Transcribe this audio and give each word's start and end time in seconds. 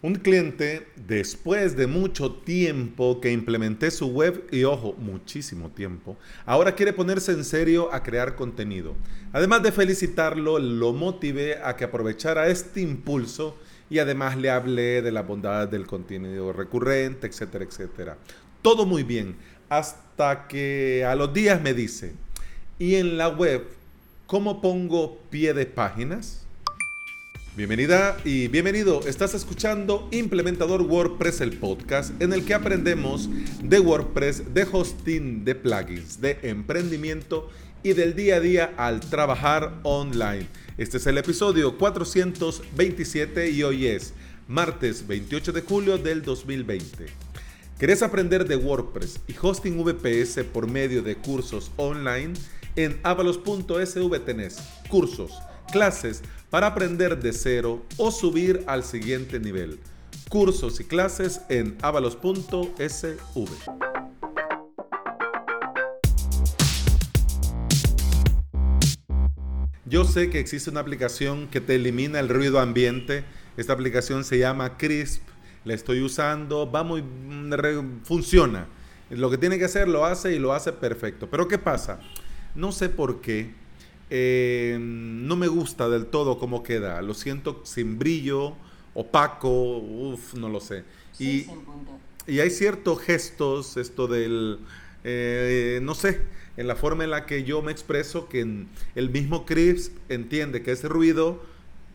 Un 0.00 0.14
cliente, 0.14 0.86
después 0.94 1.76
de 1.76 1.88
mucho 1.88 2.30
tiempo 2.30 3.20
que 3.20 3.32
implementé 3.32 3.90
su 3.90 4.06
web, 4.06 4.46
y 4.52 4.62
ojo, 4.62 4.94
muchísimo 4.96 5.70
tiempo, 5.70 6.16
ahora 6.46 6.76
quiere 6.76 6.92
ponerse 6.92 7.32
en 7.32 7.44
serio 7.44 7.92
a 7.92 8.04
crear 8.04 8.36
contenido. 8.36 8.94
Además 9.32 9.64
de 9.64 9.72
felicitarlo, 9.72 10.60
lo 10.60 10.92
motivé 10.92 11.56
a 11.60 11.74
que 11.74 11.82
aprovechara 11.82 12.46
este 12.46 12.80
impulso 12.80 13.58
y 13.90 13.98
además 13.98 14.36
le 14.36 14.50
hablé 14.50 15.02
de 15.02 15.10
la 15.10 15.22
bondad 15.22 15.66
del 15.66 15.88
contenido 15.88 16.52
recurrente, 16.52 17.26
etcétera, 17.26 17.64
etcétera. 17.64 18.18
Todo 18.62 18.86
muy 18.86 19.02
bien, 19.02 19.34
hasta 19.68 20.46
que 20.46 21.04
a 21.04 21.16
los 21.16 21.34
días 21.34 21.60
me 21.60 21.74
dice, 21.74 22.12
¿y 22.78 22.94
en 22.94 23.18
la 23.18 23.30
web 23.30 23.64
cómo 24.28 24.60
pongo 24.60 25.18
pie 25.28 25.54
de 25.54 25.66
páginas? 25.66 26.46
Bienvenida 27.58 28.16
y 28.24 28.46
bienvenido. 28.46 29.00
Estás 29.08 29.34
escuchando 29.34 30.08
Implementador 30.12 30.82
WordPress, 30.82 31.40
el 31.40 31.56
podcast 31.56 32.12
en 32.22 32.32
el 32.32 32.44
que 32.44 32.54
aprendemos 32.54 33.28
de 33.60 33.80
WordPress, 33.80 34.54
de 34.54 34.64
hosting, 34.70 35.44
de 35.44 35.56
plugins, 35.56 36.20
de 36.20 36.38
emprendimiento 36.42 37.50
y 37.82 37.94
del 37.94 38.14
día 38.14 38.36
a 38.36 38.40
día 38.40 38.74
al 38.76 39.00
trabajar 39.00 39.80
online. 39.82 40.46
Este 40.76 40.98
es 40.98 41.06
el 41.08 41.18
episodio 41.18 41.76
427 41.76 43.50
y 43.50 43.64
hoy 43.64 43.88
es 43.88 44.14
martes 44.46 45.04
28 45.08 45.50
de 45.50 45.62
julio 45.62 45.98
del 45.98 46.22
2020. 46.22 47.06
¿Querés 47.76 48.04
aprender 48.04 48.46
de 48.46 48.54
WordPress 48.54 49.18
y 49.26 49.34
hosting 49.42 49.82
VPS 49.82 50.44
por 50.44 50.70
medio 50.70 51.02
de 51.02 51.16
cursos 51.16 51.72
online? 51.76 52.34
En 52.76 53.00
avalos.sv 53.02 54.20
tenés 54.20 54.58
cursos, 54.88 55.32
clases, 55.68 56.22
para 56.50 56.68
aprender 56.68 57.20
de 57.20 57.32
cero 57.32 57.84
o 57.96 58.10
subir 58.10 58.64
al 58.66 58.82
siguiente 58.82 59.38
nivel. 59.38 59.78
Cursos 60.28 60.80
y 60.80 60.84
clases 60.84 61.42
en 61.48 61.76
avalos.sv. 61.82 63.48
Yo 69.84 70.04
sé 70.04 70.28
que 70.28 70.38
existe 70.38 70.68
una 70.68 70.80
aplicación 70.80 71.48
que 71.48 71.62
te 71.62 71.76
elimina 71.76 72.20
el 72.20 72.28
ruido 72.28 72.60
ambiente. 72.60 73.24
Esta 73.56 73.72
aplicación 73.72 74.24
se 74.24 74.38
llama 74.38 74.76
Crisp. 74.76 75.22
La 75.64 75.72
estoy 75.74 76.02
usando, 76.02 76.70
va 76.70 76.82
muy 76.82 77.02
funciona. 78.04 78.66
Lo 79.08 79.30
que 79.30 79.38
tiene 79.38 79.58
que 79.58 79.64
hacer 79.64 79.88
lo 79.88 80.04
hace 80.04 80.34
y 80.34 80.38
lo 80.38 80.52
hace 80.52 80.72
perfecto. 80.72 81.28
Pero 81.30 81.48
¿qué 81.48 81.56
pasa? 81.58 82.00
No 82.54 82.72
sé 82.72 82.90
por 82.90 83.22
qué 83.22 83.54
eh, 84.10 84.78
no 84.80 85.36
me 85.36 85.48
gusta 85.48 85.88
del 85.88 86.06
todo 86.06 86.38
cómo 86.38 86.62
queda. 86.62 87.02
Lo 87.02 87.14
siento 87.14 87.60
sin 87.64 87.98
brillo, 87.98 88.54
opaco, 88.94 89.78
uff, 89.78 90.34
no 90.34 90.48
lo 90.48 90.60
sé. 90.60 90.84
Y, 91.18 91.46
y, 92.26 92.40
hay 92.40 92.50
ciertos 92.50 93.00
gestos, 93.00 93.76
esto 93.76 94.06
del, 94.06 94.60
eh, 95.04 95.80
no 95.82 95.94
sé, 95.94 96.20
en 96.56 96.66
la 96.66 96.76
forma 96.76 97.04
en 97.04 97.10
la 97.10 97.26
que 97.26 97.44
yo 97.44 97.60
me 97.62 97.72
expreso, 97.72 98.28
que 98.28 98.64
el 98.94 99.10
mismo 99.10 99.44
Chris 99.46 99.92
entiende 100.08 100.62
que 100.62 100.72
ese 100.72 100.88
ruido, 100.88 101.42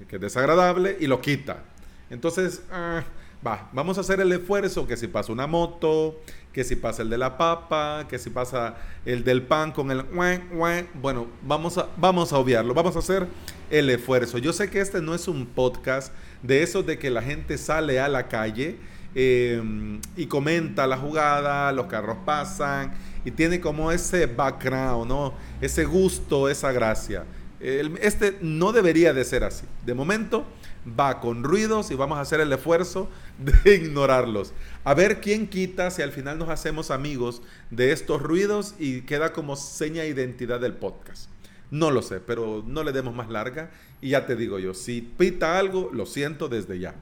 que 0.07 0.17
es 0.17 0.21
desagradable, 0.21 0.97
y 0.99 1.07
lo 1.07 1.21
quita. 1.21 1.63
Entonces, 2.09 2.61
ah, 2.71 3.03
va, 3.45 3.69
vamos 3.73 3.97
a 3.97 4.01
hacer 4.01 4.19
el 4.21 4.31
esfuerzo 4.31 4.87
que 4.87 4.97
si 4.97 5.07
pasa 5.07 5.31
una 5.31 5.47
moto, 5.47 6.19
que 6.53 6.63
si 6.63 6.75
pasa 6.75 7.01
el 7.01 7.09
de 7.09 7.17
la 7.17 7.37
papa, 7.37 8.05
que 8.07 8.19
si 8.19 8.29
pasa 8.29 8.75
el 9.05 9.23
del 9.23 9.41
pan 9.41 9.71
con 9.71 9.91
el 9.91 10.03
bueno, 10.03 11.27
vamos 11.41 11.77
a, 11.77 11.87
vamos 11.97 12.31
a 12.31 12.37
obviarlo, 12.37 12.73
vamos 12.73 12.95
a 12.95 12.99
hacer 12.99 13.27
el 13.69 13.89
esfuerzo. 13.89 14.37
Yo 14.37 14.53
sé 14.53 14.69
que 14.69 14.79
este 14.79 15.01
no 15.01 15.15
es 15.15 15.27
un 15.27 15.45
podcast 15.45 16.13
de 16.41 16.63
eso 16.63 16.83
de 16.83 16.99
que 16.99 17.09
la 17.09 17.21
gente 17.21 17.57
sale 17.57 17.99
a 17.99 18.07
la 18.07 18.27
calle 18.27 18.77
em, 19.15 19.99
y 20.15 20.27
comenta 20.27 20.85
la 20.87 20.97
jugada, 20.97 21.71
los 21.71 21.87
carros 21.87 22.17
pasan 22.25 22.93
y 23.25 23.31
tiene 23.31 23.59
como 23.59 23.91
ese 23.91 24.27
background, 24.27 25.07
¿no? 25.07 25.33
Ese 25.59 25.85
gusto, 25.85 26.49
esa 26.49 26.71
gracia. 26.71 27.25
este 27.59 28.37
no 28.41 28.71
debería 28.73 29.13
de 29.13 29.23
ser 29.23 29.43
así. 29.43 29.65
De 29.85 29.93
momento, 29.93 30.45
va 30.87 31.19
con 31.19 31.43
ruidos 31.43 31.91
y 31.91 31.95
vamos 31.95 32.17
a 32.17 32.21
hacer 32.21 32.39
el 32.39 32.51
esfuerzo 32.51 33.09
de 33.63 33.75
ignorarlos. 33.75 34.53
A 34.83 34.93
ver 34.93 35.21
quién 35.21 35.47
quita 35.47 35.91
si 35.91 36.01
al 36.01 36.11
final 36.11 36.37
nos 36.37 36.49
hacemos 36.49 36.91
amigos 36.91 37.41
de 37.69 37.91
estos 37.91 38.21
ruidos 38.21 38.75
y 38.79 39.01
queda 39.01 39.33
como 39.33 39.55
seña 39.55 40.03
de 40.03 40.09
identidad 40.09 40.59
del 40.59 40.73
podcast. 40.73 41.29
No 41.71 41.89
lo 41.89 42.01
sé, 42.01 42.19
pero 42.19 42.63
no 42.67 42.83
le 42.83 42.91
demos 42.91 43.15
más 43.15 43.29
larga 43.29 43.71
y 44.01 44.09
ya 44.09 44.25
te 44.25 44.35
digo 44.35 44.59
yo, 44.59 44.73
si 44.73 45.01
pita 45.01 45.57
algo, 45.57 45.89
lo 45.91 46.05
siento 46.05 46.49
desde 46.49 46.79
ya. 46.79 46.95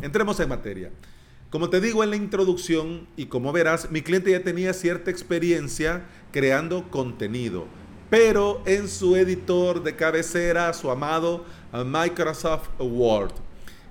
Entremos 0.00 0.38
en 0.40 0.48
materia. 0.48 0.90
Como 1.50 1.68
te 1.68 1.80
digo 1.80 2.02
en 2.02 2.10
la 2.10 2.16
introducción 2.16 3.06
y 3.16 3.26
como 3.26 3.52
verás, 3.52 3.90
mi 3.90 4.00
cliente 4.00 4.30
ya 4.30 4.42
tenía 4.42 4.72
cierta 4.72 5.10
experiencia 5.10 6.04
creando 6.30 6.90
contenido, 6.90 7.66
pero 8.12 8.60
en 8.66 8.88
su 8.88 9.16
editor 9.16 9.82
de 9.82 9.96
cabecera, 9.96 10.74
su 10.74 10.90
amado 10.90 11.46
Microsoft 11.72 12.68
Word. 12.78 13.32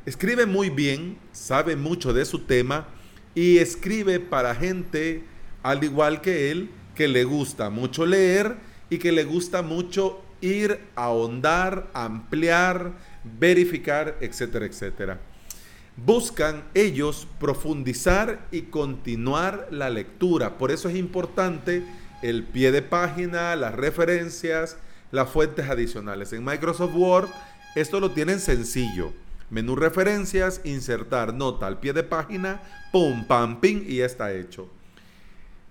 Escribe 0.06 0.46
muy 0.46 0.70
bien, 0.70 1.18
sabe 1.32 1.76
mucho 1.76 2.14
de 2.14 2.24
su 2.26 2.42
tema 2.42 2.86
y 3.34 3.58
escribe 3.58 4.20
para 4.20 4.54
gente 4.54 5.24
al 5.64 5.84
igual 5.84 6.22
que 6.22 6.52
él 6.52 6.70
que 6.94 7.08
le 7.08 7.24
gusta 7.24 7.72
mucho 7.72 8.06
leer 8.06 8.58
y 8.92 9.00
que 9.00 9.12
le 9.12 9.24
gusta 9.24 9.64
mucho 9.64 10.22
ir 10.40 10.80
a 10.96 11.06
ahondar, 11.06 11.90
ampliar, 11.96 12.92
verificar, 13.24 14.20
etcétera, 14.22 14.68
etcétera. 14.68 15.20
Buscan 15.98 16.64
ellos 16.76 17.28
profundizar 17.40 18.48
y 18.52 18.62
continuar 18.64 19.68
la 19.72 19.90
lectura. 19.90 20.60
Por 20.60 20.70
eso 20.70 20.90
es 20.90 20.96
importante 20.96 21.84
el 22.22 22.44
pie 22.44 22.72
de 22.72 22.82
página, 22.82 23.56
las 23.56 23.74
referencias, 23.76 24.78
las 25.12 25.30
fuentes 25.30 25.70
adicionales. 25.70 26.34
En 26.34 26.44
Microsoft 26.44 26.94
Word 26.96 27.30
esto 27.76 28.02
lo 28.02 28.12
tienen 28.12 28.40
sencillo. 28.40 29.14
Menú 29.50 29.76
referencias, 29.76 30.62
insertar 30.66 31.34
nota 31.34 31.68
al 31.68 31.80
pie 31.80 31.94
de 31.94 32.04
página, 32.04 32.62
pum, 32.92 33.26
pam, 33.26 33.62
ping 33.62 33.84
y 33.88 33.98
ya 33.98 34.06
está 34.06 34.34
hecho. 34.34 34.70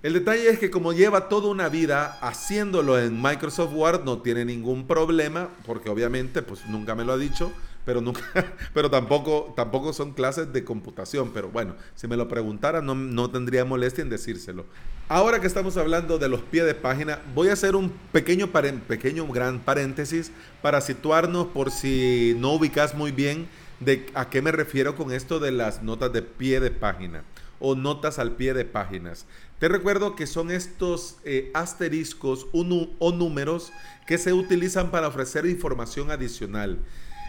El 0.03 0.15
detalle 0.15 0.49
es 0.49 0.59
que 0.59 0.71
como 0.71 0.95
lleva 0.95 1.29
toda 1.29 1.51
una 1.51 1.69
vida 1.69 2.19
haciéndolo 2.23 2.99
en 2.99 3.21
Microsoft 3.21 3.75
Word, 3.75 4.05
no 4.05 4.23
tiene 4.23 4.47
ningún 4.47 4.87
problema, 4.87 5.51
porque 5.67 5.91
obviamente 5.91 6.41
pues 6.41 6.67
nunca 6.69 6.95
me 6.95 7.05
lo 7.05 7.13
ha 7.13 7.19
dicho, 7.19 7.53
pero 7.85 8.01
nunca, 8.01 8.23
pero 8.75 8.91
tampoco, 8.91 9.53
tampoco 9.57 9.93
son 9.93 10.13
clases 10.13 10.53
de 10.53 10.65
computación. 10.65 11.31
Pero 11.33 11.49
bueno, 11.51 11.77
si 11.95 12.07
me 12.07 12.17
lo 12.17 12.29
preguntara, 12.29 12.81
no, 12.81 12.95
no 12.95 13.31
tendría 13.31 13.65
molestia 13.65 14.03
en 14.03 14.11
decírselo. 14.11 14.65
Ahora 15.09 15.41
que 15.41 15.47
estamos 15.47 15.77
hablando 15.77 16.19
de 16.19 16.29
los 16.29 16.41
pies 16.41 16.65
de 16.65 16.75
página, 16.75 17.21
voy 17.35 17.49
a 17.49 17.55
hacer 17.55 17.75
un 17.75 17.91
pequeño, 18.13 18.51
pequeño 18.87 19.27
gran 19.27 19.59
paréntesis 19.59 20.31
para 20.63 20.81
situarnos 20.81 21.49
por 21.49 21.71
si 21.73 22.37
no 22.39 22.53
ubicas 22.53 22.95
muy 22.95 23.11
bien 23.11 23.49
de 23.81 24.07
a 24.15 24.29
qué 24.29 24.41
me 24.41 24.53
refiero 24.53 24.95
con 24.95 25.11
esto 25.11 25.41
de 25.41 25.51
las 25.51 25.83
notas 25.83 26.13
de 26.13 26.23
pie 26.23 26.61
de 26.61 26.71
página 26.71 27.25
o 27.59 27.75
notas 27.75 28.19
al 28.19 28.37
pie 28.37 28.55
de 28.55 28.65
páginas. 28.65 29.27
Te 29.59 29.69
recuerdo 29.69 30.17
que 30.17 30.27
son 30.27 30.51
estos 30.51 31.19
eh, 31.25 31.51
asteriscos 31.55 32.47
o 32.53 33.13
números 33.13 33.73
que 34.07 34.17
se 34.17 34.33
utilizan 34.33 34.91
para 34.91 35.09
ofrecer 35.09 35.45
información 35.45 36.11
adicional. 36.11 36.79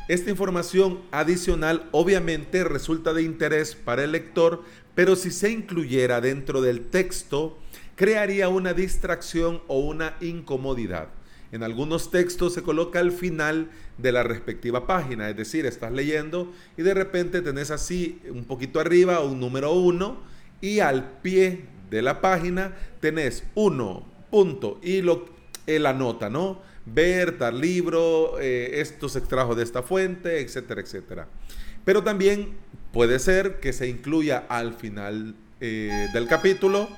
Esta 0.07 0.29
información 0.29 0.99
adicional 1.11 1.87
obviamente 1.91 2.63
resulta 2.63 3.13
de 3.13 3.23
interés 3.23 3.75
para 3.75 4.03
el 4.03 4.11
lector, 4.11 4.63
pero 4.95 5.15
si 5.15 5.31
se 5.31 5.51
incluyera 5.51 6.21
dentro 6.21 6.61
del 6.61 6.87
texto, 6.89 7.57
crearía 7.95 8.49
una 8.49 8.73
distracción 8.73 9.61
o 9.67 9.79
una 9.79 10.15
incomodidad. 10.19 11.09
En 11.51 11.63
algunos 11.63 12.11
textos 12.11 12.53
se 12.53 12.63
coloca 12.63 12.99
al 12.99 13.11
final 13.11 13.69
de 13.97 14.11
la 14.11 14.23
respectiva 14.23 14.87
página, 14.87 15.29
es 15.29 15.37
decir, 15.37 15.65
estás 15.65 15.91
leyendo 15.91 16.51
y 16.77 16.81
de 16.81 16.93
repente 16.93 17.41
tenés 17.41 17.71
así 17.71 18.21
un 18.29 18.45
poquito 18.45 18.79
arriba 18.79 19.19
un 19.19 19.39
número 19.39 19.73
1 19.73 20.17
y 20.61 20.79
al 20.79 21.19
pie 21.21 21.65
de 21.89 22.01
la 22.01 22.21
página 22.21 22.75
tenés 23.01 23.43
1 23.55 24.11
punto 24.31 24.79
y 24.81 25.01
lo, 25.01 25.25
eh, 25.67 25.77
la 25.77 25.93
nota, 25.93 26.29
¿no? 26.29 26.61
Ver 26.85 27.37
tal 27.37 27.61
libro, 27.61 28.39
eh, 28.39 28.81
estos 28.81 29.15
extrajos 29.15 29.55
de 29.57 29.63
esta 29.63 29.83
fuente, 29.83 30.41
etcétera, 30.41 30.81
etcétera. 30.81 31.27
Pero 31.85 32.03
también 32.03 32.57
puede 32.91 33.19
ser 33.19 33.59
que 33.59 33.73
se 33.73 33.87
incluya 33.87 34.45
al 34.49 34.73
final 34.73 35.35
eh, 35.59 36.07
del 36.13 36.27
capítulo 36.27 36.89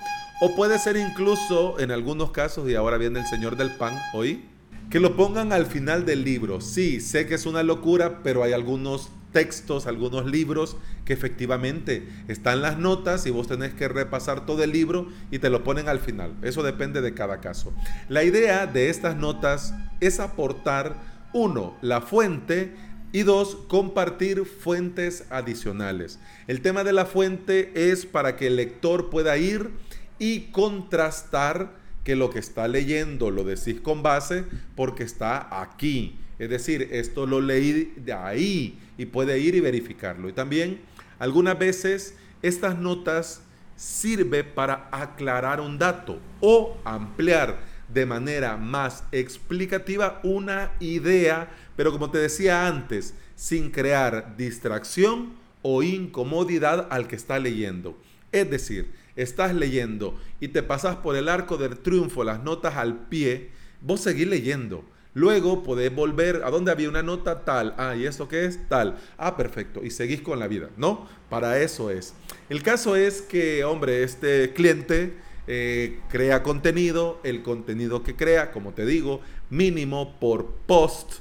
o 0.41 0.55
puede 0.55 0.79
ser 0.79 0.97
incluso 0.97 1.79
en 1.79 1.91
algunos 1.91 2.31
casos, 2.31 2.69
y 2.69 2.75
ahora 2.75 2.97
viene 2.97 3.19
el 3.19 3.25
Señor 3.25 3.55
del 3.55 3.71
Pan 3.71 3.97
hoy, 4.13 4.43
que 4.89 4.99
lo 4.99 5.15
pongan 5.15 5.53
al 5.53 5.65
final 5.65 6.05
del 6.05 6.23
libro. 6.23 6.59
Sí, 6.59 6.99
sé 6.99 7.27
que 7.27 7.35
es 7.35 7.45
una 7.45 7.63
locura, 7.63 8.21
pero 8.23 8.43
hay 8.43 8.51
algunos 8.51 9.09
textos, 9.33 9.87
algunos 9.87 10.25
libros 10.25 10.77
que 11.03 11.11
efectivamente 11.11 12.07
están 12.29 12.61
las 12.61 12.77
notas 12.77 13.25
y 13.25 13.31
vos 13.31 13.47
tenés 13.47 13.73
que 13.73 13.89
repasar 13.89 14.45
todo 14.45 14.63
el 14.63 14.71
libro 14.71 15.09
y 15.31 15.39
te 15.39 15.49
lo 15.49 15.65
ponen 15.65 15.89
al 15.89 15.99
final. 15.99 16.33
Eso 16.41 16.63
depende 16.63 17.01
de 17.01 17.13
cada 17.13 17.41
caso. 17.41 17.73
La 18.07 18.23
idea 18.23 18.65
de 18.67 18.89
estas 18.89 19.17
notas 19.17 19.73
es 19.99 20.21
aportar, 20.21 20.95
uno, 21.33 21.75
la 21.81 21.99
fuente 21.99 22.75
Y 23.15 23.21
dos, 23.21 23.57
compartir 23.67 24.43
fuentes 24.43 25.25
adicionales. 25.29 26.17
El 26.47 26.61
tema 26.61 26.83
de 26.83 26.93
la 26.93 27.05
fuente 27.05 27.91
es 27.91 28.07
para 28.07 28.35
que 28.35 28.47
el 28.47 28.55
lector 28.55 29.11
pueda 29.11 29.37
ir 29.37 29.69
y 30.17 30.51
contrastar 30.51 31.75
que 32.03 32.15
lo 32.15 32.31
que 32.31 32.39
está 32.39 32.67
leyendo 32.67 33.29
lo 33.29 33.43
decís 33.43 33.79
con 33.81 34.01
base 34.01 34.45
porque 34.75 35.03
está 35.03 35.61
aquí. 35.61 36.17
Es 36.43 36.49
decir, 36.49 36.89
esto 36.91 37.25
lo 37.25 37.39
leí 37.39 37.93
de 37.95 38.11
ahí 38.11 38.77
y 38.97 39.05
puede 39.05 39.39
ir 39.39 39.55
y 39.55 39.61
verificarlo. 39.61 40.27
Y 40.27 40.33
también 40.33 40.81
algunas 41.19 41.57
veces 41.57 42.15
estas 42.41 42.77
notas 42.77 43.41
sirve 43.77 44.43
para 44.43 44.89
aclarar 44.91 45.61
un 45.61 45.77
dato 45.77 46.19
o 46.41 46.77
ampliar 46.83 47.59
de 47.87 48.05
manera 48.05 48.57
más 48.57 49.05
explicativa 49.13 50.19
una 50.23 50.71
idea, 50.81 51.49
pero 51.77 51.91
como 51.91 52.11
te 52.11 52.17
decía 52.17 52.67
antes, 52.67 53.13
sin 53.35 53.71
crear 53.71 54.35
distracción 54.35 55.33
o 55.61 55.81
incomodidad 55.81 56.87
al 56.91 57.07
que 57.07 57.15
está 57.15 57.39
leyendo. 57.39 57.97
Es 58.33 58.49
decir, 58.49 58.91
estás 59.15 59.55
leyendo 59.55 60.19
y 60.41 60.49
te 60.49 60.61
pasas 60.61 60.97
por 60.97 61.15
el 61.15 61.29
arco 61.29 61.57
del 61.57 61.77
triunfo 61.77 62.25
las 62.25 62.43
notas 62.43 62.75
al 62.75 63.07
pie, 63.07 63.51
vos 63.79 64.01
seguís 64.01 64.27
leyendo. 64.27 64.83
Luego 65.13 65.61
podés 65.61 65.93
volver 65.93 66.41
a 66.43 66.49
donde 66.49 66.71
había 66.71 66.89
una 66.89 67.03
nota 67.03 67.45
tal. 67.45 67.75
Ah, 67.77 67.95
¿y 67.95 68.05
esto 68.05 68.27
qué 68.27 68.45
es? 68.45 68.67
Tal. 68.67 68.97
Ah, 69.17 69.37
perfecto. 69.37 69.83
Y 69.83 69.91
seguís 69.91 70.21
con 70.21 70.39
la 70.39 70.47
vida, 70.47 70.69
¿no? 70.75 71.07
Para 71.29 71.59
eso 71.59 71.91
es. 71.91 72.13
El 72.49 72.63
caso 72.63 72.95
es 72.95 73.21
que, 73.21 73.63
hombre, 73.63 74.03
este 74.03 74.53
cliente 74.53 75.13
eh, 75.45 75.99
crea 76.09 76.41
contenido. 76.41 77.19
El 77.23 77.43
contenido 77.43 78.01
que 78.01 78.15
crea, 78.15 78.51
como 78.51 78.73
te 78.73 78.85
digo, 78.87 79.21
mínimo 79.51 80.19
por 80.19 80.47
post, 80.65 81.19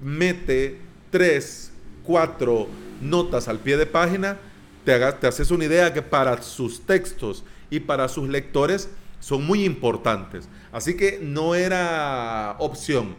mete 0.00 0.78
tres, 1.10 1.70
cuatro 2.02 2.66
notas 3.00 3.46
al 3.46 3.60
pie 3.60 3.76
de 3.76 3.86
página. 3.86 4.38
Te, 4.84 4.94
hagas, 4.94 5.20
te 5.20 5.28
haces 5.28 5.52
una 5.52 5.66
idea 5.66 5.94
que 5.94 6.02
para 6.02 6.42
sus 6.42 6.80
textos 6.80 7.44
y 7.70 7.78
para 7.78 8.08
sus 8.08 8.28
lectores 8.28 8.88
son 9.22 9.46
muy 9.46 9.64
importantes. 9.64 10.48
Así 10.72 10.96
que 10.96 11.20
no 11.22 11.54
era 11.54 12.56
opción. 12.58 13.14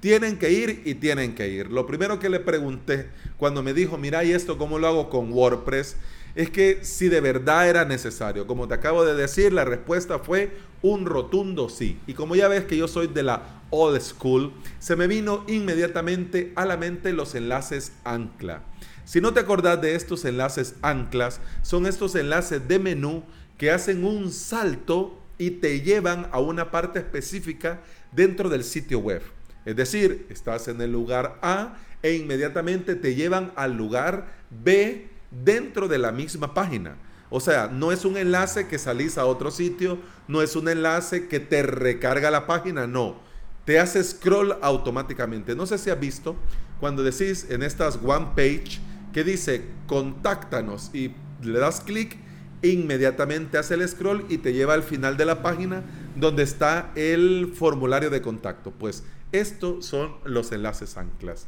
Tienen 0.00 0.38
que 0.38 0.52
ir 0.52 0.82
y 0.84 0.96
tienen 0.96 1.34
que 1.34 1.48
ir. 1.48 1.70
Lo 1.70 1.86
primero 1.86 2.18
que 2.18 2.28
le 2.28 2.40
pregunté 2.40 3.08
cuando 3.38 3.62
me 3.62 3.72
dijo, 3.72 3.96
mira, 3.96 4.22
¿y 4.22 4.32
esto 4.32 4.58
cómo 4.58 4.78
lo 4.78 4.86
hago 4.86 5.08
con 5.08 5.32
WordPress? 5.32 5.96
Es 6.34 6.50
que 6.50 6.84
si 6.84 7.08
de 7.08 7.22
verdad 7.22 7.70
era 7.70 7.86
necesario. 7.86 8.46
Como 8.46 8.68
te 8.68 8.74
acabo 8.74 9.06
de 9.06 9.14
decir, 9.14 9.54
la 9.54 9.64
respuesta 9.64 10.18
fue 10.18 10.50
un 10.82 11.06
rotundo 11.06 11.70
sí. 11.70 11.98
Y 12.06 12.12
como 12.12 12.36
ya 12.36 12.48
ves 12.48 12.66
que 12.66 12.76
yo 12.76 12.86
soy 12.86 13.06
de 13.06 13.22
la 13.22 13.62
old 13.70 13.98
school, 14.02 14.52
se 14.78 14.94
me 14.94 15.06
vino 15.06 15.42
inmediatamente 15.48 16.52
a 16.54 16.66
la 16.66 16.76
mente 16.76 17.14
los 17.14 17.34
enlaces 17.34 17.92
ancla. 18.04 18.62
Si 19.06 19.22
no 19.22 19.32
te 19.32 19.40
acordás 19.40 19.80
de 19.80 19.94
estos 19.94 20.26
enlaces 20.26 20.74
anclas, 20.82 21.40
son 21.62 21.86
estos 21.86 22.14
enlaces 22.14 22.68
de 22.68 22.78
menú 22.78 23.22
que 23.56 23.70
hacen 23.70 24.04
un 24.04 24.30
salto 24.30 25.22
y 25.38 25.50
te 25.50 25.80
llevan 25.80 26.28
a 26.32 26.40
una 26.40 26.70
parte 26.70 26.98
específica 26.98 27.80
dentro 28.12 28.48
del 28.48 28.64
sitio 28.64 28.98
web. 29.00 29.22
Es 29.64 29.76
decir, 29.76 30.26
estás 30.30 30.68
en 30.68 30.80
el 30.80 30.92
lugar 30.92 31.38
A 31.42 31.76
e 32.02 32.14
inmediatamente 32.14 32.94
te 32.94 33.14
llevan 33.14 33.52
al 33.56 33.76
lugar 33.76 34.28
B 34.50 35.08
dentro 35.30 35.88
de 35.88 35.98
la 35.98 36.12
misma 36.12 36.54
página. 36.54 36.96
O 37.30 37.40
sea, 37.40 37.68
no 37.68 37.90
es 37.90 38.04
un 38.04 38.16
enlace 38.16 38.68
que 38.68 38.78
salís 38.78 39.18
a 39.18 39.26
otro 39.26 39.50
sitio, 39.50 39.98
no 40.28 40.42
es 40.42 40.54
un 40.54 40.68
enlace 40.68 41.26
que 41.26 41.40
te 41.40 41.62
recarga 41.62 42.30
la 42.30 42.46
página, 42.46 42.86
no. 42.86 43.20
Te 43.64 43.80
hace 43.80 44.02
scroll 44.04 44.56
automáticamente. 44.62 45.56
No 45.56 45.66
sé 45.66 45.78
si 45.78 45.90
has 45.90 45.98
visto 45.98 46.36
cuando 46.78 47.02
decís 47.02 47.46
en 47.50 47.64
estas 47.64 47.98
one 48.02 48.28
page 48.36 48.78
que 49.12 49.24
dice 49.24 49.64
contáctanos 49.88 50.90
y 50.94 51.12
le 51.42 51.58
das 51.58 51.80
clic 51.80 52.16
inmediatamente 52.62 53.58
hace 53.58 53.74
el 53.74 53.88
scroll 53.88 54.24
y 54.28 54.38
te 54.38 54.52
lleva 54.52 54.74
al 54.74 54.82
final 54.82 55.16
de 55.16 55.24
la 55.24 55.42
página 55.42 55.82
donde 56.16 56.42
está 56.42 56.92
el 56.94 57.52
formulario 57.54 58.10
de 58.10 58.22
contacto. 58.22 58.70
Pues 58.70 59.04
estos 59.32 59.86
son 59.86 60.16
los 60.24 60.52
enlaces 60.52 60.96
anclas. 60.96 61.46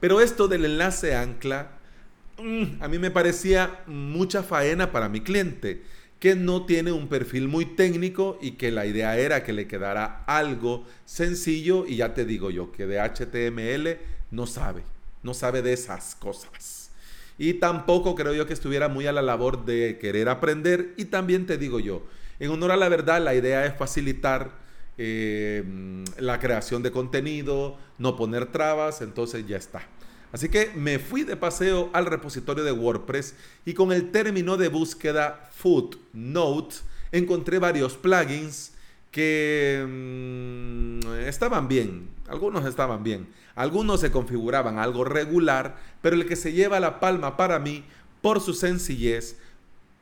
Pero 0.00 0.20
esto 0.20 0.48
del 0.48 0.64
enlace 0.64 1.16
ancla, 1.16 1.72
mm, 2.38 2.82
a 2.82 2.88
mí 2.88 2.98
me 2.98 3.10
parecía 3.10 3.80
mucha 3.86 4.42
faena 4.42 4.92
para 4.92 5.08
mi 5.08 5.20
cliente, 5.20 5.82
que 6.20 6.34
no 6.34 6.66
tiene 6.66 6.92
un 6.92 7.08
perfil 7.08 7.48
muy 7.48 7.64
técnico 7.64 8.38
y 8.40 8.52
que 8.52 8.70
la 8.70 8.86
idea 8.86 9.18
era 9.18 9.44
que 9.44 9.52
le 9.52 9.66
quedara 9.68 10.24
algo 10.26 10.84
sencillo 11.04 11.86
y 11.86 11.96
ya 11.96 12.14
te 12.14 12.24
digo 12.24 12.50
yo, 12.50 12.72
que 12.72 12.86
de 12.86 13.00
HTML 13.00 13.98
no 14.30 14.46
sabe, 14.46 14.82
no 15.22 15.34
sabe 15.34 15.62
de 15.62 15.72
esas 15.72 16.14
cosas. 16.16 16.77
Y 17.38 17.54
tampoco 17.54 18.14
creo 18.14 18.34
yo 18.34 18.46
que 18.46 18.52
estuviera 18.52 18.88
muy 18.88 19.06
a 19.06 19.12
la 19.12 19.22
labor 19.22 19.64
de 19.64 19.98
querer 19.98 20.28
aprender. 20.28 20.94
Y 20.96 21.06
también 21.06 21.46
te 21.46 21.56
digo 21.56 21.78
yo, 21.80 22.02
en 22.40 22.50
honor 22.50 22.72
a 22.72 22.76
la 22.76 22.88
verdad, 22.88 23.22
la 23.22 23.34
idea 23.34 23.64
es 23.64 23.76
facilitar 23.76 24.50
eh, 24.98 25.62
la 26.18 26.40
creación 26.40 26.82
de 26.82 26.90
contenido, 26.90 27.78
no 27.98 28.16
poner 28.16 28.46
trabas, 28.46 29.00
entonces 29.00 29.46
ya 29.46 29.56
está. 29.56 29.86
Así 30.32 30.48
que 30.48 30.72
me 30.74 30.98
fui 30.98 31.22
de 31.22 31.36
paseo 31.36 31.88
al 31.92 32.06
repositorio 32.06 32.64
de 32.64 32.72
WordPress 32.72 33.34
y 33.64 33.74
con 33.74 33.92
el 33.92 34.10
término 34.10 34.56
de 34.56 34.68
búsqueda 34.68 35.48
Footnote 35.54 36.76
encontré 37.12 37.58
varios 37.58 37.96
plugins 37.96 38.72
que 39.18 39.84
mm, 39.84 41.00
estaban 41.26 41.66
bien, 41.66 42.08
algunos 42.28 42.64
estaban 42.66 43.02
bien, 43.02 43.26
algunos 43.56 44.00
se 44.00 44.12
configuraban 44.12 44.78
algo 44.78 45.02
regular, 45.02 45.76
pero 46.00 46.14
el 46.14 46.24
que 46.28 46.36
se 46.36 46.52
lleva 46.52 46.78
la 46.78 47.00
palma 47.00 47.36
para 47.36 47.58
mí 47.58 47.84
por 48.22 48.40
su 48.40 48.54
sencillez, 48.54 49.36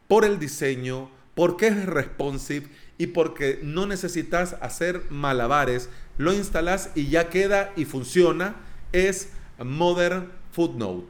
por 0.07 0.27
el 0.27 0.39
diseño, 0.39 1.09
porque 1.35 1.69
es 1.69 1.87
responsive 1.87 2.69
y 2.99 3.07
porque 3.07 3.59
no 3.63 3.87
necesitas 3.87 4.59
hacer 4.61 5.05
malabares, 5.09 5.89
lo 6.19 6.35
instalas 6.35 6.91
y 6.95 7.09
ya 7.09 7.31
queda 7.31 7.73
y 7.75 7.87
funciona, 7.87 8.57
es 8.93 9.31
Modern 9.59 10.31
Footnote. 10.53 11.07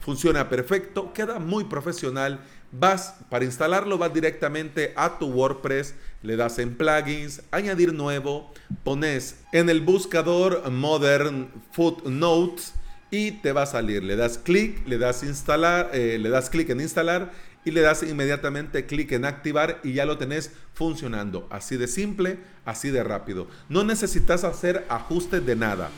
Funciona 0.00 0.48
perfecto, 0.48 1.12
queda 1.12 1.38
muy 1.38 1.62
profesional 1.62 2.40
vas 2.72 3.14
para 3.30 3.44
instalarlo, 3.44 3.98
vas 3.98 4.12
directamente 4.12 4.92
a 4.96 5.18
tu 5.18 5.26
WordPress, 5.26 5.94
le 6.22 6.36
das 6.36 6.58
en 6.58 6.76
plugins, 6.76 7.42
añadir 7.50 7.92
nuevo, 7.94 8.52
pones 8.84 9.36
en 9.52 9.68
el 9.68 9.80
buscador 9.80 10.70
Modern 10.70 11.48
Footnotes 11.72 12.74
y 13.10 13.32
te 13.32 13.52
va 13.52 13.62
a 13.62 13.66
salir. 13.66 14.02
Le 14.02 14.16
das 14.16 14.38
clic, 14.38 14.86
le 14.86 14.98
das 14.98 15.22
instalar, 15.22 15.90
eh, 15.92 16.18
le 16.18 16.28
das 16.28 16.50
clic 16.50 16.70
en 16.70 16.80
instalar 16.80 17.32
y 17.64 17.70
le 17.70 17.80
das 17.80 18.02
inmediatamente 18.02 18.86
clic 18.86 19.12
en 19.12 19.24
activar 19.24 19.80
y 19.82 19.92
ya 19.92 20.06
lo 20.06 20.18
tenés 20.18 20.52
funcionando. 20.72 21.48
Así 21.50 21.76
de 21.76 21.88
simple, 21.88 22.38
así 22.64 22.90
de 22.90 23.02
rápido. 23.02 23.48
No 23.68 23.84
necesitas 23.84 24.44
hacer 24.44 24.84
ajustes 24.88 25.44
de 25.44 25.56
nada. 25.56 25.90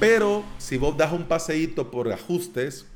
Pero 0.00 0.44
si 0.58 0.76
vos 0.76 0.96
das 0.96 1.12
un 1.12 1.24
paseíto 1.24 1.90
por 1.90 2.12
ajustes, 2.12 2.86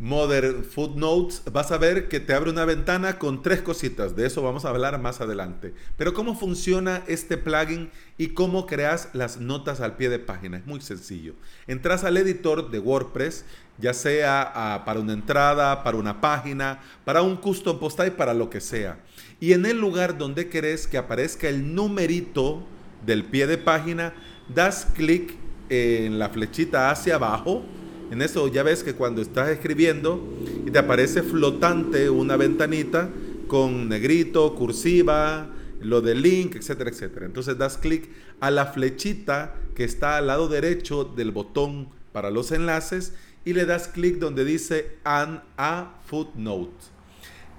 Modern 0.00 0.62
Footnotes, 0.62 1.42
vas 1.52 1.72
a 1.72 1.78
ver 1.78 2.08
que 2.08 2.20
te 2.20 2.32
abre 2.32 2.50
una 2.50 2.64
ventana 2.64 3.18
con 3.18 3.42
tres 3.42 3.62
cositas. 3.62 4.14
De 4.14 4.26
eso 4.26 4.42
vamos 4.42 4.64
a 4.64 4.68
hablar 4.68 5.00
más 5.00 5.20
adelante. 5.20 5.74
Pero 5.96 6.14
cómo 6.14 6.38
funciona 6.38 7.02
este 7.08 7.36
plugin 7.36 7.90
y 8.16 8.28
cómo 8.28 8.66
creas 8.66 9.08
las 9.12 9.40
notas 9.40 9.80
al 9.80 9.96
pie 9.96 10.08
de 10.08 10.20
página. 10.20 10.58
Es 10.58 10.66
muy 10.66 10.80
sencillo. 10.80 11.34
Entras 11.66 12.04
al 12.04 12.16
editor 12.16 12.70
de 12.70 12.78
WordPress, 12.78 13.44
ya 13.78 13.92
sea 13.92 14.52
ah, 14.54 14.84
para 14.84 15.00
una 15.00 15.14
entrada, 15.14 15.82
para 15.82 15.96
una 15.96 16.20
página, 16.20 16.78
para 17.04 17.22
un 17.22 17.36
custom 17.36 17.80
post 17.80 17.98
y 18.06 18.10
para 18.10 18.34
lo 18.34 18.50
que 18.50 18.60
sea. 18.60 19.00
Y 19.40 19.52
en 19.52 19.66
el 19.66 19.80
lugar 19.80 20.16
donde 20.16 20.48
querés 20.48 20.86
que 20.86 20.98
aparezca 20.98 21.48
el 21.48 21.74
numerito 21.74 22.62
del 23.04 23.24
pie 23.24 23.48
de 23.48 23.58
página, 23.58 24.14
das 24.48 24.86
clic 24.94 25.34
en 25.70 26.20
la 26.20 26.28
flechita 26.28 26.92
hacia 26.92 27.16
abajo 27.16 27.64
en 28.10 28.22
eso 28.22 28.48
ya 28.48 28.62
ves 28.62 28.82
que 28.82 28.94
cuando 28.94 29.20
estás 29.20 29.48
escribiendo 29.50 30.22
y 30.66 30.70
te 30.70 30.78
aparece 30.78 31.22
flotante 31.22 32.08
una 32.10 32.36
ventanita 32.36 33.10
con 33.46 33.88
negrito, 33.88 34.54
cursiva, 34.54 35.50
lo 35.80 36.00
del 36.00 36.22
link, 36.22 36.56
etcétera, 36.56 36.90
etcétera. 36.90 37.26
Entonces 37.26 37.58
das 37.58 37.78
clic 37.78 38.10
a 38.40 38.50
la 38.50 38.66
flechita 38.66 39.54
que 39.74 39.84
está 39.84 40.16
al 40.16 40.26
lado 40.26 40.48
derecho 40.48 41.04
del 41.04 41.30
botón 41.30 41.88
para 42.12 42.30
los 42.30 42.52
enlaces 42.52 43.12
y 43.44 43.52
le 43.52 43.66
das 43.66 43.88
clic 43.88 44.18
donde 44.18 44.44
dice 44.44 44.96
An 45.04 45.42
a 45.56 45.98
footnote. 46.06 46.72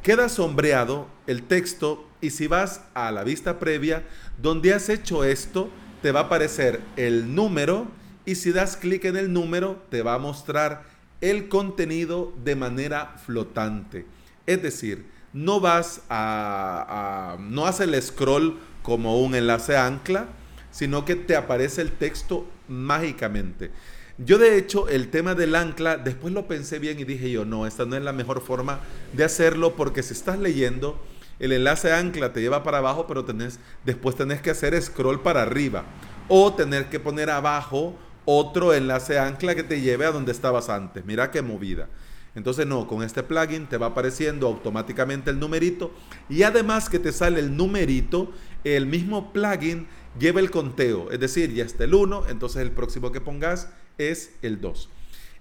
Queda 0.03 0.29
sombreado 0.29 1.07
el 1.27 1.43
texto 1.43 2.07
y 2.21 2.31
si 2.31 2.47
vas 2.47 2.81
a 2.93 3.11
la 3.11 3.23
vista 3.23 3.59
previa 3.59 4.03
donde 4.41 4.73
has 4.73 4.89
hecho 4.89 5.23
esto, 5.23 5.69
te 6.01 6.11
va 6.11 6.21
a 6.21 6.23
aparecer 6.23 6.79
el 6.95 7.35
número 7.35 7.87
y 8.29 8.35
si 8.35 8.51
das 8.51 8.77
clic 8.77 9.05
en 9.05 9.17
el 9.17 9.33
número 9.33 9.81
te 9.89 10.03
va 10.03 10.13
a 10.13 10.19
mostrar 10.19 10.83
el 11.19 11.49
contenido 11.49 12.31
de 12.43 12.55
manera 12.55 13.15
flotante. 13.25 14.05
Es 14.45 14.61
decir, 14.61 15.07
no 15.33 15.59
vas 15.59 16.01
a, 16.11 17.37
no 17.39 17.65
hace 17.65 17.85
el 17.85 17.99
scroll 17.99 18.59
como 18.83 19.19
un 19.19 19.33
enlace 19.33 19.75
ancla, 19.75 20.27
sino 20.69 21.05
que 21.05 21.15
te 21.15 21.35
aparece 21.35 21.81
el 21.81 21.91
texto 21.91 22.45
mágicamente. 22.67 23.71
Yo 24.19 24.37
de 24.37 24.59
hecho 24.59 24.87
el 24.89 25.09
tema 25.09 25.33
del 25.33 25.55
ancla, 25.55 25.97
después 25.97 26.31
lo 26.31 26.47
pensé 26.47 26.77
bien 26.77 26.99
y 26.99 27.05
dije 27.05 27.31
yo, 27.31 27.45
no, 27.45 27.65
esta 27.65 27.85
no 27.85 27.95
es 27.95 28.03
la 28.03 28.13
mejor 28.13 28.41
forma 28.41 28.79
de 29.13 29.23
hacerlo 29.23 29.75
porque 29.75 30.03
si 30.03 30.13
estás 30.13 30.37
leyendo, 30.37 31.03
el 31.39 31.51
enlace 31.51 31.91
ancla 31.93 32.31
te 32.31 32.41
lleva 32.41 32.61
para 32.61 32.77
abajo, 32.77 33.07
pero 33.07 33.25
tenés, 33.25 33.59
después 33.85 34.15
tenés 34.15 34.39
que 34.39 34.51
hacer 34.51 34.79
scroll 34.79 35.19
para 35.19 35.41
arriba 35.41 35.85
o 36.27 36.53
tener 36.53 36.89
que 36.89 36.99
poner 36.99 37.31
abajo 37.31 37.97
otro 38.31 38.75
enlace 38.75 39.17
ancla 39.17 39.55
que 39.55 39.63
te 39.63 39.81
lleve 39.81 40.05
a 40.05 40.11
donde 40.11 40.31
estabas 40.31 40.69
antes. 40.69 41.03
Mira 41.03 41.31
qué 41.31 41.41
movida. 41.41 41.89
Entonces 42.35 42.67
no, 42.67 42.85
con 42.85 43.01
este 43.01 43.23
plugin 43.23 43.65
te 43.65 43.77
va 43.77 43.87
apareciendo 43.87 44.45
automáticamente 44.45 45.31
el 45.31 45.39
numerito 45.39 45.91
y 46.29 46.43
además 46.43 46.89
que 46.89 46.99
te 46.99 47.11
sale 47.11 47.39
el 47.39 47.57
numerito, 47.57 48.31
el 48.63 48.85
mismo 48.85 49.33
plugin 49.33 49.87
lleva 50.19 50.41
el 50.41 50.51
conteo, 50.51 51.09
es 51.09 51.19
decir, 51.19 51.53
ya 51.55 51.65
está 51.65 51.85
el 51.85 51.95
1, 51.95 52.27
entonces 52.29 52.61
el 52.61 52.71
próximo 52.71 53.11
que 53.11 53.19
pongas 53.19 53.69
es 53.97 54.31
el 54.43 54.61
2. 54.61 54.89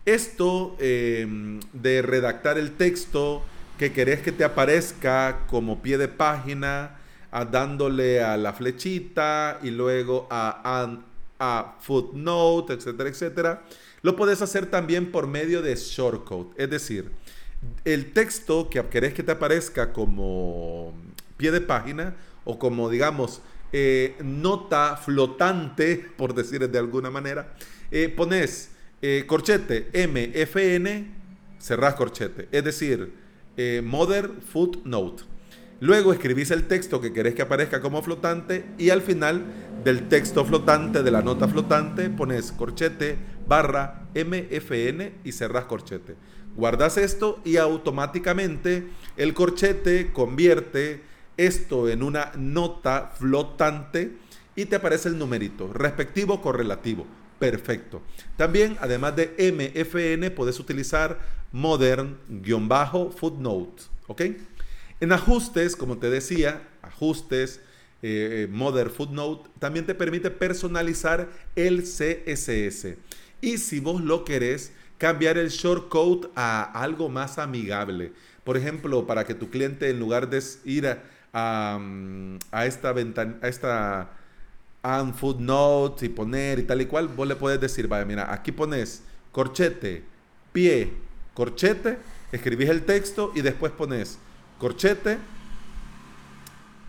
Esto 0.06 0.74
em, 0.80 1.60
de 1.74 2.00
redactar 2.00 2.56
el 2.56 2.72
texto 2.72 3.42
que 3.78 3.92
querés 3.92 4.20
que 4.20 4.32
te 4.32 4.44
aparezca 4.44 5.40
como 5.46 5.82
pie 5.82 5.98
de 5.98 6.08
página, 6.08 6.96
dándole 7.50 8.22
a 8.22 8.38
la 8.38 8.54
flechita 8.54 9.60
y 9.62 9.70
luego 9.70 10.26
a, 10.30 10.98
a 11.38 11.76
footnote, 11.80 12.74
etcétera, 12.74 13.08
etcétera, 13.08 13.62
lo 14.02 14.16
puedes 14.16 14.42
hacer 14.42 14.66
también 14.66 15.10
por 15.10 15.26
medio 15.26 15.62
de 15.62 15.74
shortcode. 15.74 16.50
Es 16.56 16.70
decir, 16.70 17.10
el 17.84 18.12
texto 18.12 18.68
que 18.70 18.84
querés 18.86 19.14
que 19.14 19.22
te 19.22 19.32
aparezca 19.32 19.92
como 19.92 20.94
pie 21.36 21.50
de 21.50 21.60
página 21.60 22.16
o 22.44 22.58
como, 22.58 22.88
digamos, 22.88 23.42
eh, 23.72 24.16
nota 24.22 24.96
flotante, 24.96 26.06
por 26.16 26.34
decir 26.34 26.68
de 26.68 26.78
alguna 26.78 27.10
manera, 27.10 27.54
eh, 27.90 28.08
pones 28.08 28.70
eh, 29.02 29.24
corchete 29.26 29.90
MFN, 29.92 31.14
cerrás 31.58 31.94
corchete. 31.94 32.48
Es 32.50 32.64
decir, 32.64 33.28
Mother 33.82 34.30
Footnote. 34.52 35.24
Luego 35.80 36.12
escribís 36.12 36.50
el 36.50 36.66
texto 36.66 37.00
que 37.00 37.12
querés 37.12 37.34
que 37.34 37.42
aparezca 37.42 37.80
como 37.80 38.02
flotante 38.02 38.64
y 38.78 38.90
al 38.90 39.00
final 39.00 39.44
del 39.84 40.08
texto 40.08 40.44
flotante, 40.44 41.04
de 41.04 41.12
la 41.12 41.22
nota 41.22 41.46
flotante, 41.46 42.10
pones 42.10 42.50
corchete 42.50 43.16
barra 43.46 44.08
MFN 44.14 45.12
y 45.22 45.30
cerrás 45.32 45.66
corchete. 45.66 46.16
Guardas 46.56 46.98
esto 46.98 47.40
y 47.44 47.58
automáticamente 47.58 48.88
el 49.16 49.34
corchete 49.34 50.10
convierte 50.12 51.02
esto 51.36 51.88
en 51.88 52.02
una 52.02 52.32
nota 52.36 53.12
flotante 53.14 54.16
y 54.56 54.64
te 54.64 54.74
aparece 54.74 55.08
el 55.08 55.16
numerito, 55.16 55.72
respectivo 55.72 56.42
correlativo. 56.42 57.06
Perfecto. 57.38 58.02
También, 58.36 58.76
además 58.80 59.14
de 59.14 59.32
MFN, 59.52 60.34
puedes 60.34 60.58
utilizar 60.58 61.20
modern-footnote. 61.52 63.84
¿Ok? 64.08 64.22
En 65.00 65.12
ajustes, 65.12 65.76
como 65.76 65.98
te 65.98 66.10
decía, 66.10 66.62
ajustes, 66.82 67.60
eh, 68.02 68.48
Modern 68.50 68.90
Footnote, 68.90 69.48
también 69.58 69.86
te 69.86 69.94
permite 69.94 70.30
personalizar 70.30 71.28
el 71.56 71.82
CSS. 71.82 72.96
Y 73.40 73.58
si 73.58 73.80
vos 73.80 74.00
lo 74.00 74.24
querés, 74.24 74.72
cambiar 74.98 75.38
el 75.38 75.50
shortcode 75.50 76.28
a 76.34 76.62
algo 76.62 77.08
más 77.08 77.38
amigable. 77.38 78.12
Por 78.44 78.56
ejemplo, 78.56 79.06
para 79.06 79.24
que 79.24 79.34
tu 79.34 79.50
cliente 79.50 79.90
en 79.90 79.98
lugar 79.98 80.28
de 80.28 80.42
ir 80.64 80.86
a, 80.86 81.78
a, 82.50 82.66
esta 82.66 82.92
ventana, 82.92 83.38
a 83.42 83.48
esta 83.48 84.10
footnote 85.16 86.06
y 86.06 86.08
poner 86.08 86.58
y 86.58 86.62
tal 86.62 86.80
y 86.80 86.86
cual, 86.86 87.08
vos 87.08 87.28
le 87.28 87.36
puedes 87.36 87.60
decir, 87.60 87.86
vaya, 87.88 88.04
mira, 88.04 88.32
aquí 88.32 88.52
pones 88.52 89.02
corchete, 89.32 90.02
pie, 90.52 90.92
corchete, 91.34 91.98
escribís 92.32 92.68
el 92.70 92.82
texto 92.82 93.32
y 93.34 93.42
después 93.42 93.72
pones 93.72 94.18
corchete, 94.58 95.18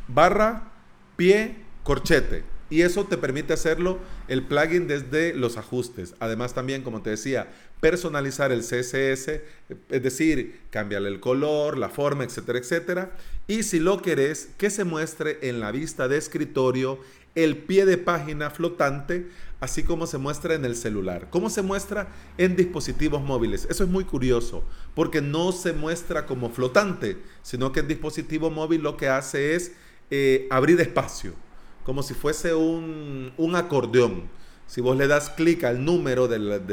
barra, 0.08 0.72
pie, 1.16 1.56
corchete. 1.84 2.44
Y 2.72 2.82
eso 2.82 3.06
te 3.06 3.18
permite 3.18 3.54
hacerlo 3.54 4.00
el 4.28 4.44
plugin 4.44 4.88
desde 4.88 5.34
los 5.34 5.58
ajustes. 5.58 6.14
Además 6.20 6.54
también, 6.54 6.84
como 6.84 7.02
te 7.02 7.10
decía, 7.10 7.48
personalizar 7.80 8.52
el 8.52 8.62
CSS, 8.62 9.42
es 9.90 10.04
decir, 10.04 10.60
cambiarle 10.70 11.10
el 11.10 11.20
color, 11.20 11.78
la 11.78 11.90
forma, 11.90 12.24
etcétera, 12.24 12.60
etcétera. 12.60 13.12
Y 13.48 13.64
si 13.64 13.80
lo 13.80 14.02
querés, 14.02 14.50
que 14.58 14.70
se 14.70 14.84
muestre 14.84 15.40
en 15.42 15.60
la 15.60 15.72
vista 15.72 16.08
de 16.08 16.18
escritorio 16.18 17.00
el 17.34 17.58
pie 17.58 17.86
de 17.86 17.98
página 17.98 18.50
flotante, 18.50 19.28
así 19.60 19.84
como 19.84 20.08
se 20.08 20.18
muestra 20.18 20.54
en 20.56 20.66
el 20.66 20.76
celular. 20.76 21.28
¿Cómo 21.30 21.50
se 21.50 21.62
muestra 21.62 22.08
en 22.38 22.56
dispositivos 22.56 23.22
móviles? 23.22 23.68
Eso 23.70 23.84
es 23.84 23.90
muy 23.90 24.06
curioso, 24.06 24.64
porque 24.96 25.22
no 25.22 25.52
se 25.52 25.74
muestra 25.74 26.26
como 26.26 26.50
flotante, 26.50 27.18
sino 27.42 27.72
que 27.72 27.82
el 27.82 27.88
dispositivo 27.88 28.50
móvil 28.50 28.82
lo 28.82 28.98
que 28.98 29.10
hace 29.10 29.56
es 29.56 29.74
eh, 30.12 30.48
abrir 30.50 30.80
espacio, 30.80 31.34
como 31.84 32.04
si 32.04 32.14
fuese 32.14 32.54
un, 32.54 33.34
acordeón. 33.56 34.30
Si 34.68 34.82
vos 34.82 34.96
le 34.96 35.08
das 35.08 35.30
clic 35.30 35.64
al 35.64 35.84
número 35.84 36.28
del, 36.28 36.64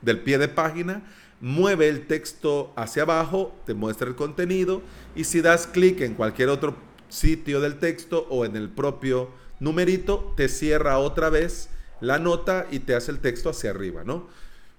del 0.00 0.18
pie 0.20 0.38
de 0.38 0.48
página, 0.48 1.02
mueve 1.40 1.88
el 1.88 2.06
texto 2.06 2.72
hacia 2.76 3.02
abajo, 3.02 3.54
te 3.66 3.74
muestra 3.74 4.08
el 4.08 4.14
contenido 4.14 4.82
y 5.16 5.24
si 5.24 5.40
das 5.40 5.66
clic 5.66 6.00
en 6.02 6.14
cualquier 6.14 6.50
otro 6.50 6.76
sitio 7.08 7.60
del 7.60 7.78
texto 7.78 8.26
o 8.30 8.44
en 8.44 8.56
el 8.56 8.68
propio 8.68 9.30
numerito, 9.58 10.32
te 10.36 10.48
cierra 10.48 10.98
otra 10.98 11.30
vez 11.30 11.68
la 12.00 12.18
nota 12.18 12.66
y 12.70 12.80
te 12.80 12.94
hace 12.94 13.10
el 13.10 13.20
texto 13.20 13.50
hacia 13.50 13.70
arriba, 13.70 14.02
¿no? 14.04 14.28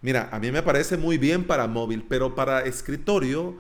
Mira, 0.02 0.30
a 0.32 0.40
mí 0.40 0.52
me 0.52 0.64
parece 0.64 0.98
muy 0.98 1.18
bien 1.18 1.46
para 1.46 1.68
móvil, 1.68 2.04
pero 2.08 2.34
para 2.34 2.62
escritorio 2.62 3.56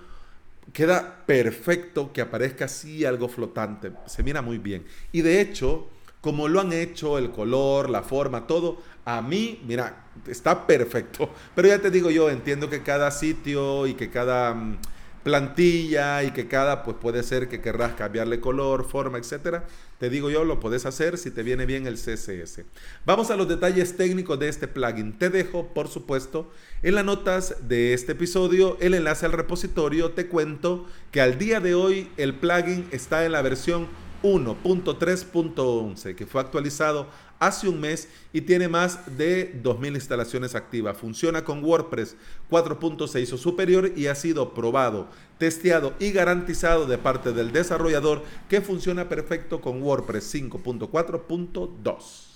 queda 0.73 1.23
perfecto 1.25 2.11
que 2.13 2.21
aparezca 2.21 2.65
así 2.65 3.05
algo 3.05 3.27
flotante. 3.27 3.91
Se 4.07 4.23
mira 4.23 4.41
muy 4.41 4.57
bien. 4.57 4.85
Y 5.11 5.21
de 5.21 5.41
hecho, 5.41 5.87
como 6.21 6.47
lo 6.47 6.61
han 6.61 6.73
hecho, 6.73 7.17
el 7.17 7.31
color, 7.31 7.89
la 7.89 8.03
forma, 8.03 8.47
todo, 8.47 8.81
a 9.05 9.21
mí, 9.21 9.61
mira, 9.65 10.05
está 10.27 10.65
perfecto. 10.65 11.29
Pero 11.55 11.67
ya 11.67 11.79
te 11.79 11.91
digo 11.91 12.09
yo, 12.09 12.29
entiendo 12.29 12.69
que 12.69 12.81
cada 12.81 13.11
sitio 13.11 13.87
y 13.87 13.95
que 13.95 14.09
cada 14.09 14.53
mm, 14.53 14.77
plantilla 15.23 16.23
y 16.23 16.31
que 16.31 16.47
cada, 16.47 16.83
pues 16.83 16.97
puede 16.99 17.23
ser 17.23 17.47
que 17.47 17.61
querrás 17.61 17.93
cambiarle 17.93 18.39
color, 18.39 18.87
forma, 18.87 19.17
etcétera. 19.17 19.65
Te 19.99 20.09
digo 20.09 20.29
yo, 20.29 20.43
lo 20.43 20.59
puedes 20.59 20.85
hacer 20.85 21.17
si 21.17 21.29
te 21.29 21.43
viene 21.43 21.65
bien 21.65 21.85
el 21.85 21.95
CSS. 21.95 22.63
Vamos 23.05 23.29
a 23.29 23.35
los 23.35 23.47
detalles 23.47 23.95
técnicos 23.97 24.39
de 24.39 24.49
este 24.49 24.67
plugin. 24.67 25.17
Te 25.17 25.29
dejo, 25.29 25.67
por 25.73 25.87
supuesto, 25.87 26.51
en 26.81 26.95
las 26.95 27.05
notas 27.05 27.67
de 27.67 27.93
este 27.93 28.13
episodio 28.13 28.77
el 28.81 28.95
enlace 28.95 29.25
al 29.25 29.33
repositorio. 29.33 30.11
Te 30.11 30.27
cuento 30.27 30.87
que 31.11 31.21
al 31.21 31.37
día 31.37 31.59
de 31.59 31.75
hoy 31.75 32.09
el 32.17 32.33
plugin 32.35 32.87
está 32.91 33.25
en 33.25 33.33
la 33.33 33.41
versión 33.41 33.87
1.3.11, 34.23 36.15
que 36.15 36.25
fue 36.25 36.41
actualizado 36.41 37.07
hace 37.39 37.67
un 37.67 37.81
mes 37.81 38.07
y 38.31 38.41
tiene 38.41 38.67
más 38.67 39.17
de 39.17 39.61
2.000 39.63 39.95
instalaciones 39.95 40.53
activas. 40.53 40.95
Funciona 40.97 41.43
con 41.43 41.63
WordPress 41.63 42.15
4.6 42.49 43.33
o 43.33 43.37
superior 43.37 43.91
y 43.95 44.07
ha 44.07 44.15
sido 44.15 44.53
probado, 44.53 45.09
testeado 45.39 45.93
y 45.99 46.11
garantizado 46.11 46.85
de 46.85 46.99
parte 46.99 47.33
del 47.33 47.51
desarrollador 47.51 48.23
que 48.47 48.61
funciona 48.61 49.09
perfecto 49.09 49.59
con 49.59 49.81
WordPress 49.81 50.35
5.4.2. 50.35 52.31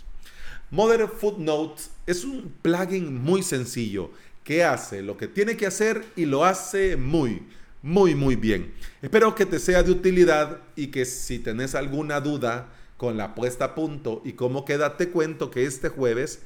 Modern 0.72 1.08
Footnotes 1.08 1.92
es 2.08 2.26
un 2.26 2.52
plugin 2.64 3.22
muy 3.22 3.44
sencillo 3.44 4.10
que 4.44 4.64
hace 4.64 5.04
lo 5.04 5.18
que 5.18 5.28
tiene 5.28 5.56
que 5.56 5.68
hacer 5.68 6.04
y 6.16 6.26
lo 6.26 6.46
hace 6.46 6.98
muy, 6.98 7.44
muy, 7.86 8.16
muy 8.16 8.36
bien. 8.36 8.74
Espero 9.04 9.36
que 9.36 9.46
te 9.46 9.60
sea 9.60 9.84
de 9.84 9.92
utilidad 9.92 10.60
y 10.76 10.88
que 10.88 11.06
si 11.06 11.38
tenés 11.38 11.76
alguna 11.76 12.20
duda, 12.20 12.68
con 12.98 13.16
la 13.16 13.36
puesta 13.36 13.66
a 13.66 13.76
punto 13.76 14.24
y 14.26 14.34
cómo 14.34 14.66
queda, 14.66 14.98
te 14.98 15.10
cuento 15.10 15.52
que 15.52 15.66
este 15.66 15.90
jueves 15.90 16.40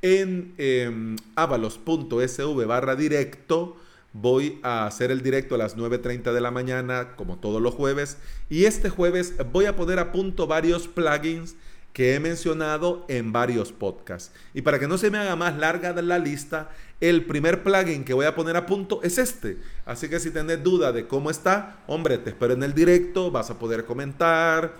en 0.00 0.54
eh, 0.56 1.16
avalos.sv 1.34 2.64
barra 2.64 2.96
directo 2.96 3.76
voy 4.14 4.60
a 4.62 4.86
hacer 4.86 5.10
el 5.10 5.22
directo 5.22 5.56
a 5.56 5.58
las 5.58 5.76
9.30 5.76 6.32
de 6.32 6.40
la 6.40 6.50
mañana, 6.50 7.16
como 7.16 7.36
todos 7.36 7.60
los 7.60 7.74
jueves, 7.74 8.16
y 8.48 8.64
este 8.64 8.88
jueves 8.88 9.34
voy 9.52 9.66
a 9.66 9.76
poner 9.76 9.98
a 9.98 10.10
punto 10.10 10.46
varios 10.46 10.88
plugins 10.88 11.54
que 11.92 12.14
he 12.14 12.20
mencionado 12.20 13.04
en 13.08 13.32
varios 13.32 13.72
podcasts. 13.72 14.32
Y 14.54 14.62
para 14.62 14.78
que 14.78 14.86
no 14.86 14.98
se 14.98 15.10
me 15.10 15.18
haga 15.18 15.36
más 15.36 15.56
larga 15.56 15.92
la 16.00 16.18
lista, 16.18 16.70
el 17.00 17.24
primer 17.24 17.62
plugin 17.62 18.04
que 18.04 18.14
voy 18.14 18.26
a 18.26 18.34
poner 18.34 18.56
a 18.56 18.66
punto 18.66 19.00
es 19.02 19.18
este. 19.18 19.58
Así 19.84 20.08
que 20.08 20.20
si 20.20 20.30
tenés 20.30 20.62
duda 20.62 20.92
de 20.92 21.06
cómo 21.06 21.30
está, 21.30 21.82
hombre, 21.86 22.18
te 22.18 22.30
espero 22.30 22.54
en 22.54 22.62
el 22.62 22.74
directo, 22.74 23.30
vas 23.30 23.50
a 23.50 23.58
poder 23.58 23.84
comentar, 23.84 24.76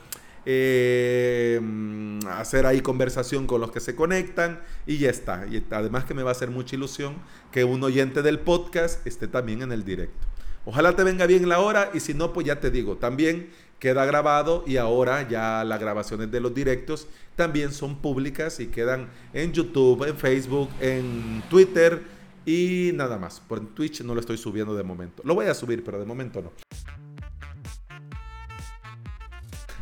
eh, 0.46 1.60
hacer 2.30 2.66
ahí 2.66 2.80
conversación 2.80 3.46
con 3.46 3.60
los 3.60 3.70
que 3.70 3.80
se 3.80 3.94
conectan 3.94 4.60
y 4.86 4.98
ya 4.98 5.10
está. 5.10 5.46
Y 5.46 5.64
además 5.70 6.04
que 6.04 6.14
me 6.14 6.22
va 6.22 6.30
a 6.30 6.32
hacer 6.32 6.50
mucha 6.50 6.76
ilusión 6.76 7.16
que 7.52 7.64
un 7.64 7.82
oyente 7.82 8.22
del 8.22 8.38
podcast 8.38 9.06
esté 9.06 9.28
también 9.28 9.62
en 9.62 9.72
el 9.72 9.84
directo. 9.84 10.26
Ojalá 10.68 10.94
te 10.94 11.02
venga 11.02 11.24
bien 11.24 11.48
la 11.48 11.60
hora 11.60 11.90
y 11.94 12.00
si 12.00 12.12
no, 12.12 12.34
pues 12.34 12.46
ya 12.46 12.60
te 12.60 12.70
digo, 12.70 12.98
también 12.98 13.48
queda 13.78 14.04
grabado 14.04 14.64
y 14.66 14.76
ahora 14.76 15.26
ya 15.26 15.64
las 15.64 15.80
grabaciones 15.80 16.30
de 16.30 16.40
los 16.40 16.54
directos 16.54 17.06
también 17.36 17.72
son 17.72 18.02
públicas 18.02 18.60
y 18.60 18.66
quedan 18.66 19.08
en 19.32 19.54
YouTube, 19.54 20.06
en 20.06 20.18
Facebook, 20.18 20.68
en 20.82 21.42
Twitter 21.48 22.02
y 22.44 22.90
nada 22.92 23.16
más. 23.16 23.40
Por 23.40 23.60
Twitch 23.68 24.02
no 24.02 24.12
lo 24.12 24.20
estoy 24.20 24.36
subiendo 24.36 24.76
de 24.76 24.82
momento. 24.82 25.22
Lo 25.24 25.34
voy 25.34 25.46
a 25.46 25.54
subir, 25.54 25.82
pero 25.82 25.98
de 25.98 26.04
momento 26.04 26.42
no. 26.42 26.52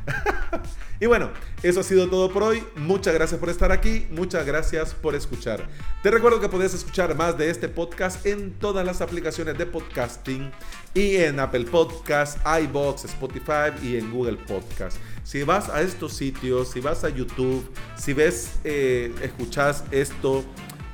y 1.00 1.06
bueno, 1.06 1.30
eso 1.62 1.80
ha 1.80 1.82
sido 1.82 2.08
todo 2.08 2.32
por 2.32 2.42
hoy. 2.42 2.62
Muchas 2.76 3.12
gracias 3.12 3.38
por 3.38 3.50
estar 3.50 3.70
aquí. 3.72 4.06
Muchas 4.10 4.46
gracias 4.46 4.94
por 4.94 5.14
escuchar. 5.14 5.68
Te 6.02 6.10
recuerdo 6.10 6.40
que 6.40 6.48
puedes 6.48 6.72
escuchar 6.72 7.14
más 7.14 7.36
de 7.36 7.50
este 7.50 7.68
podcast 7.68 8.24
en 8.24 8.52
todas 8.52 8.86
las 8.86 9.00
aplicaciones 9.00 9.58
de 9.58 9.66
podcasting 9.66 10.50
y 10.94 11.16
en 11.16 11.38
Apple 11.38 11.64
Podcasts, 11.64 12.40
iBox, 12.62 13.04
Spotify 13.04 13.72
y 13.82 13.96
en 13.96 14.10
Google 14.10 14.38
Podcast. 14.38 14.96
Si 15.22 15.42
vas 15.42 15.68
a 15.68 15.82
estos 15.82 16.14
sitios, 16.14 16.70
si 16.70 16.80
vas 16.80 17.04
a 17.04 17.10
YouTube, 17.10 17.68
si 17.96 18.14
ves, 18.14 18.52
eh, 18.64 19.14
escuchas 19.22 19.84
esto 19.90 20.44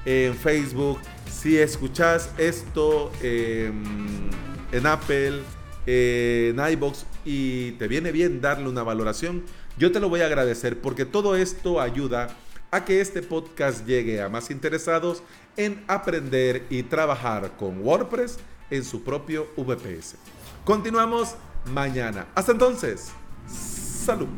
en 0.04 0.34
Facebook, 0.34 0.98
si 1.30 1.58
escuchas 1.58 2.30
esto 2.38 3.12
en 3.22 4.86
Apple, 4.86 5.42
en 5.86 6.58
iBox 6.58 7.06
y 7.24 7.72
te 7.72 7.88
viene 7.88 8.12
bien 8.12 8.40
darle 8.40 8.68
una 8.68 8.82
valoración, 8.82 9.42
yo 9.78 9.92
te 9.92 10.00
lo 10.00 10.08
voy 10.08 10.20
a 10.20 10.26
agradecer 10.26 10.80
porque 10.80 11.04
todo 11.04 11.36
esto 11.36 11.80
ayuda 11.80 12.36
a 12.70 12.84
que 12.84 13.00
este 13.00 13.22
podcast 13.22 13.86
llegue 13.86 14.22
a 14.22 14.28
más 14.28 14.50
interesados 14.50 15.22
en 15.56 15.84
aprender 15.88 16.66
y 16.70 16.82
trabajar 16.82 17.52
con 17.58 17.80
WordPress 17.82 18.38
en 18.70 18.84
su 18.84 19.02
propio 19.02 19.48
VPS. 19.56 20.16
Continuamos 20.64 21.36
mañana. 21.66 22.26
Hasta 22.34 22.52
entonces, 22.52 23.12
salud. 23.46 24.28